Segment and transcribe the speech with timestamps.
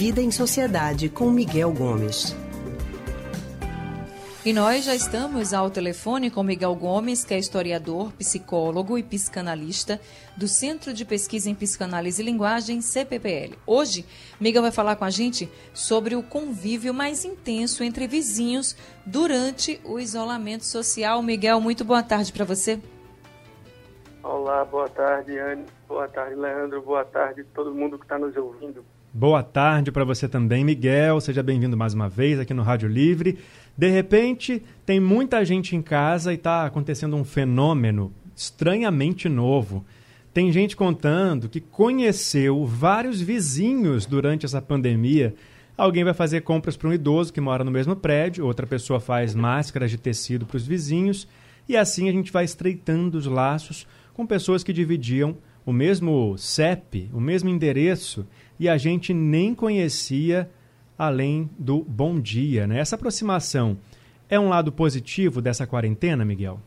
[0.00, 2.34] Vida em Sociedade com Miguel Gomes.
[4.42, 10.00] E nós já estamos ao telefone com Miguel Gomes, que é historiador, psicólogo e psicanalista
[10.34, 13.58] do Centro de Pesquisa em Psicanálise e Linguagem, CPPL.
[13.66, 14.06] Hoje,
[14.40, 18.74] Miguel vai falar com a gente sobre o convívio mais intenso entre vizinhos
[19.04, 21.22] durante o isolamento social.
[21.22, 22.80] Miguel, muito boa tarde para você.
[24.22, 25.66] Olá, boa tarde, Anne.
[25.86, 26.80] Boa tarde, Leandro.
[26.80, 28.82] Boa tarde todo mundo que está nos ouvindo.
[29.12, 31.20] Boa tarde para você também, Miguel.
[31.20, 33.40] Seja bem-vindo mais uma vez aqui no Rádio Livre.
[33.76, 39.84] De repente, tem muita gente em casa e está acontecendo um fenômeno estranhamente novo.
[40.32, 45.34] Tem gente contando que conheceu vários vizinhos durante essa pandemia.
[45.76, 49.34] Alguém vai fazer compras para um idoso que mora no mesmo prédio, outra pessoa faz
[49.34, 51.26] máscaras de tecido para os vizinhos,
[51.68, 57.10] e assim a gente vai estreitando os laços com pessoas que dividiam o mesmo CEP,
[57.12, 58.26] o mesmo endereço,
[58.58, 60.50] e a gente nem conhecia
[60.98, 62.66] além do bom dia.
[62.66, 62.78] Né?
[62.78, 63.78] Essa aproximação
[64.28, 66.60] é um lado positivo dessa quarentena, Miguel?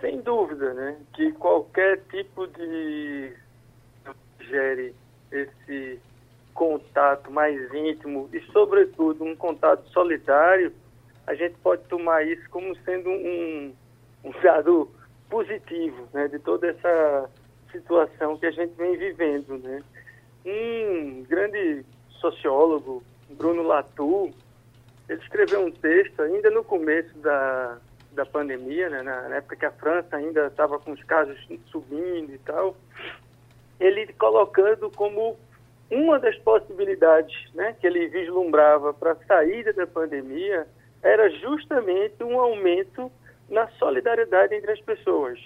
[0.00, 0.96] Sem dúvida, né?
[1.14, 3.32] Que qualquer tipo de
[4.40, 4.94] gere
[5.30, 5.98] esse
[6.52, 10.72] contato mais íntimo e, sobretudo, um contato solitário,
[11.26, 13.72] a gente pode tomar isso como sendo um,
[14.24, 14.90] um dado
[15.32, 16.28] positivo, né?
[16.28, 17.30] De toda essa
[17.72, 19.82] situação que a gente vem vivendo, né?
[20.44, 21.86] Um grande
[22.20, 24.30] sociólogo, Bruno Latour,
[25.08, 27.78] ele escreveu um texto ainda no começo da,
[28.12, 32.38] da pandemia, né, na época que a França ainda estava com os casos subindo e
[32.38, 32.76] tal,
[33.80, 35.38] ele colocando como
[35.90, 40.66] uma das possibilidades né, que ele vislumbrava para a saída da pandemia
[41.02, 43.10] era justamente um aumento
[43.52, 45.38] na solidariedade entre as pessoas.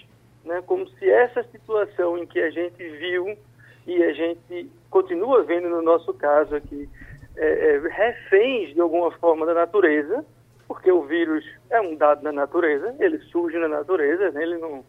[0.45, 3.37] Né, como se essa situação em que a gente viu
[3.85, 6.89] e a gente continua vendo no nosso caso aqui
[7.35, 10.25] é, é, reféns de alguma forma da natureza,
[10.65, 14.41] porque o vírus é um dado da natureza, ele surge na natureza, né?
[14.41, 14.85] ele não,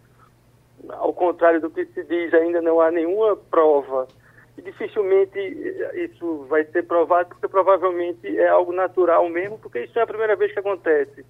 [0.90, 4.06] ao contrário do que se diz, ainda não há nenhuma prova
[4.56, 5.38] e dificilmente
[5.94, 10.36] isso vai ser provado, porque provavelmente é algo natural mesmo, porque isso é a primeira
[10.36, 11.24] vez que acontece.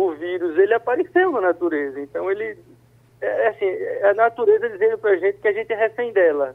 [0.00, 2.56] O vírus, ele apareceu na natureza, então ele,
[3.20, 6.12] é, é assim, é a natureza dizendo para a gente que a gente é refém
[6.12, 6.54] dela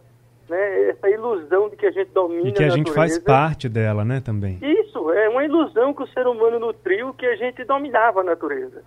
[0.50, 0.90] né?
[0.90, 4.06] Essa ilusão de que a gente domina E que a, a gente faz parte dela,
[4.06, 4.60] né, também.
[4.62, 8.84] Isso, é uma ilusão que o ser humano nutriu que a gente dominava a natureza.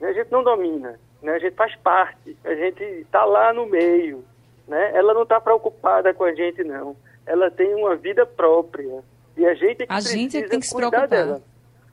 [0.00, 1.32] A gente não domina, né?
[1.32, 4.24] A gente faz parte, a gente está lá no meio,
[4.66, 4.92] né?
[4.94, 6.96] Ela não está preocupada com a gente, não.
[7.26, 9.02] Ela tem uma vida própria.
[9.36, 11.08] E a gente é que a gente é tem que se preocupar.
[11.08, 11.42] dela.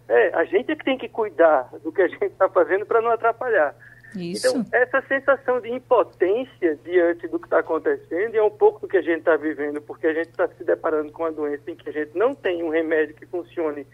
[0.07, 3.01] É, a gente é que tem que cuidar do que a gente está fazendo para
[3.01, 3.75] não atrapalhar.
[4.15, 4.47] Isso.
[4.47, 8.87] Então, essa sensação de impotência diante do que está acontecendo, e é um pouco do
[8.87, 11.75] que a gente está vivendo, porque a gente está se deparando com uma doença em
[11.75, 13.85] que a gente não tem um remédio que funcione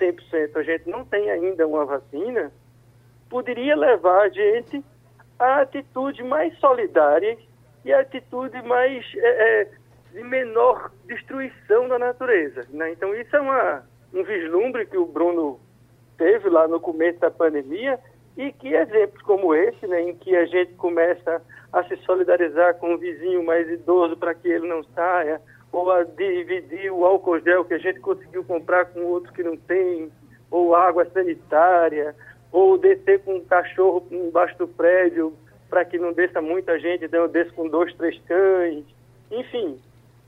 [0.00, 2.50] 100%, a gente não tem ainda uma vacina,
[3.28, 4.82] poderia levar a gente
[5.38, 7.36] à atitude mais solidária
[7.84, 9.68] e à atitude mais é, é,
[10.12, 12.66] de menor destruição da natureza.
[12.70, 12.92] Né?
[12.92, 15.58] Então, isso é uma, um vislumbre que o Bruno
[16.16, 17.98] teve lá no começo da pandemia,
[18.36, 21.42] e que exemplos como esse, né, em que a gente começa
[21.72, 25.40] a se solidarizar com o vizinho mais idoso para que ele não saia,
[25.72, 29.56] ou a dividir o álcool gel que a gente conseguiu comprar com outro que não
[29.56, 30.10] tem,
[30.50, 32.14] ou água sanitária,
[32.50, 35.34] ou descer com um cachorro embaixo do prédio
[35.68, 38.84] para que não desça muita gente, então eu desço com dois, três cães.
[39.30, 39.78] Enfim,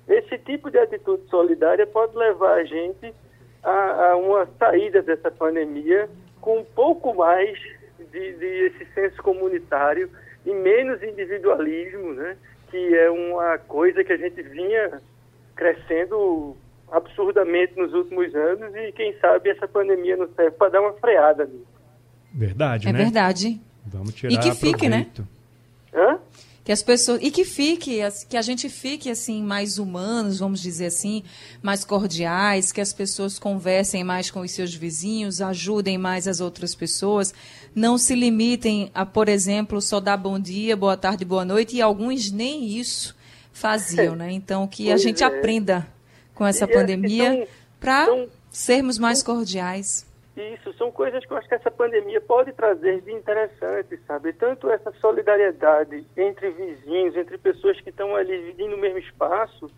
[0.08, 3.14] esse tipo de atitude solidária pode levar a gente
[3.62, 6.08] a, a uma saída dessa pandemia
[6.40, 7.58] com um pouco mais
[7.98, 10.10] de, de esse senso comunitário
[10.44, 12.36] e menos individualismo, né?
[12.70, 15.00] que é uma coisa que a gente vinha
[15.54, 16.56] crescendo
[16.90, 21.44] absurdamente nos últimos anos e quem sabe essa pandemia não serve para dar uma freada
[21.44, 21.66] nisso.
[22.32, 23.00] Verdade, é né?
[23.00, 23.60] É verdade.
[23.86, 25.06] Vamos tirar E que fique, né?
[25.92, 26.18] Hã?
[26.64, 30.86] Que as pessoas e que fique que a gente fique assim mais humanos vamos dizer
[30.86, 31.22] assim
[31.62, 36.74] mais cordiais que as pessoas conversem mais com os seus vizinhos ajudem mais as outras
[36.74, 37.32] pessoas.
[37.74, 41.82] Não se limitem a por exemplo só dar bom dia boa tarde boa noite e
[41.82, 43.16] alguns nem isso
[43.52, 44.30] faziam né?
[44.32, 45.26] Então que a gente é.
[45.26, 45.88] aprenda
[46.34, 47.48] com essa E, pandemia
[47.78, 48.06] para
[48.50, 50.04] sermos mais cordiais
[50.40, 54.32] Isso, são coisas que eu acho que essa pandemia pode trazer de interessante, sabe?
[54.32, 59.70] Tanto essa solidariedade entre vizinhos, entre pessoas que estão ali vivendo no mesmo espaço,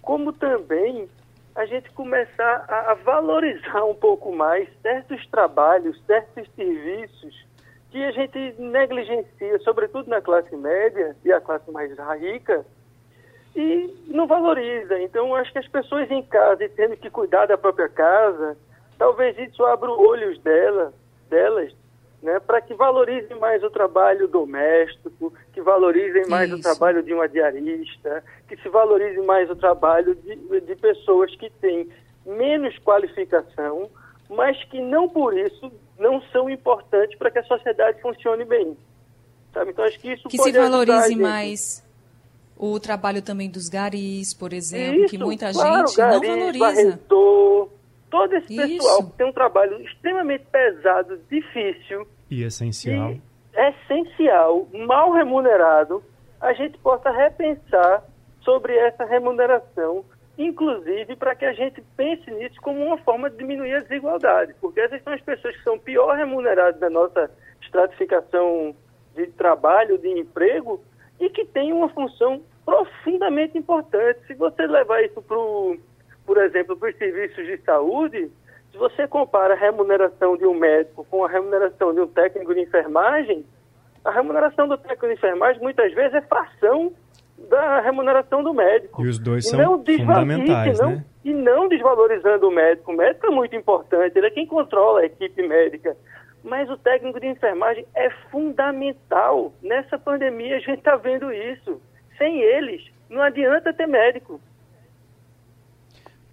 [0.00, 1.08] como também
[1.54, 7.46] a gente começar a, a valorizar um pouco mais certos trabalhos, certos serviços
[7.90, 11.90] que a gente negligencia, sobretudo na classe média e a classe mais
[12.20, 12.64] rica,
[13.54, 14.98] e não valoriza.
[15.00, 18.56] Então, acho que as pessoas em casa e tendo que cuidar da própria casa,
[18.98, 20.92] talvez isso abra os olhos dela,
[21.28, 21.72] delas
[22.22, 26.58] né, para que valorizem mais o trabalho doméstico, que valorizem mais Isso.
[26.58, 31.48] o trabalho de uma diarista, que se valorize mais o trabalho de, de pessoas que
[31.60, 31.88] têm
[32.26, 33.88] menos qualificação,
[34.28, 38.76] mas que não por isso não são importantes para que a sociedade funcione bem.
[39.54, 39.70] Sabe?
[39.70, 41.86] Então acho que isso que se valorize mais
[42.58, 46.58] o trabalho também dos garis, por exemplo, isso, que muita claro, gente não valoriza.
[46.58, 47.68] Barretor,
[48.16, 48.62] todo esse Isso.
[48.62, 52.06] pessoal que tem um trabalho extremamente pesado, difícil.
[52.30, 53.10] E essencial.
[53.12, 53.20] E
[53.54, 56.02] essencial, mal remunerado,
[56.40, 58.04] a gente possa repensar
[58.40, 60.02] sobre essa remuneração,
[60.38, 64.80] inclusive para que a gente pense nisso como uma forma de diminuir a desigualdade, porque
[64.80, 67.30] essas são as pessoas que são pior remuneradas da nossa
[67.60, 68.74] estratificação
[69.14, 70.80] de trabalho, de emprego,
[71.20, 74.26] e que têm uma função profundamente importante.
[74.26, 75.76] Se você levar isso para o
[76.26, 78.30] por exemplo, para os serviços de saúde,
[78.72, 82.60] se você compara a remuneração de um médico com a remuneração de um técnico de
[82.60, 83.44] enfermagem,
[84.04, 86.92] a remuneração do técnico de enfermagem muitas vezes é fração
[87.48, 89.04] da remuneração do médico.
[89.04, 91.04] E os dois e são fundamentais, não, né?
[91.24, 92.92] E não desvalorizando o médico.
[92.92, 95.96] O médico é muito importante, ele é quem controla a equipe médica.
[96.42, 99.52] Mas o técnico de enfermagem é fundamental.
[99.62, 101.80] Nessa pandemia a gente está vendo isso.
[102.16, 104.40] Sem eles, não adianta ter médico.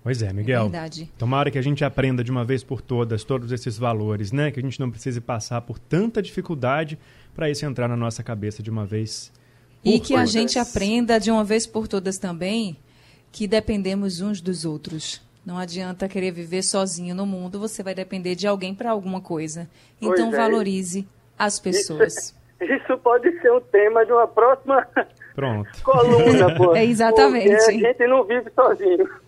[0.04, 0.64] Pois é, Miguel.
[0.64, 1.10] Verdade.
[1.18, 4.52] Tomara que a gente aprenda de uma vez por todas todos esses valores, né?
[4.52, 7.00] Que a gente não precise passar por tanta dificuldade
[7.34, 9.32] para isso entrar na nossa cabeça de uma vez.
[9.84, 10.24] e que todas.
[10.24, 12.78] a gente aprenda de uma vez por todas também
[13.32, 15.22] que dependemos uns dos outros.
[15.46, 19.70] Não adianta querer viver sozinho no mundo, você vai depender de alguém para alguma coisa.
[20.02, 20.38] Então é.
[20.38, 21.08] valorize
[21.38, 22.34] as pessoas.
[22.62, 24.86] Isso, isso, pode ser um tema de uma próxima
[25.34, 25.70] Pronto.
[25.82, 26.76] coluna, pô.
[26.78, 27.50] É exatamente.
[27.50, 29.23] Porque a gente não vive sozinho.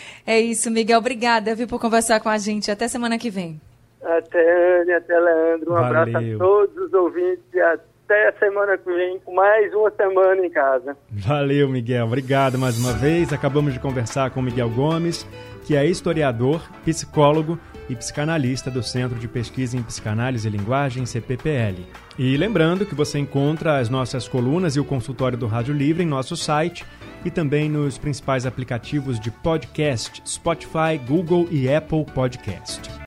[0.26, 0.98] É isso, Miguel.
[0.98, 2.70] Obrigada, viu, por conversar com a gente.
[2.70, 3.60] Até semana que vem.
[4.02, 5.72] Até, Anne, até Leandro.
[5.72, 6.00] Um Valeu.
[6.00, 10.46] abraço a todos os ouvintes e até a semana que vem, com mais uma semana
[10.46, 10.96] em casa.
[11.10, 12.06] Valeu, Miguel.
[12.06, 13.32] Obrigado mais uma vez.
[13.32, 15.26] Acabamos de conversar com Miguel Gomes,
[15.64, 17.58] que é historiador, psicólogo
[17.88, 21.84] e psicanalista do Centro de Pesquisa em Psicanálise e Linguagem, CPPL.
[22.18, 26.06] E lembrando que você encontra as nossas colunas e o consultório do Rádio Livre em
[26.06, 26.84] nosso site
[27.26, 32.88] e também nos principais aplicativos de podcast Spotify, Google e Apple Podcast.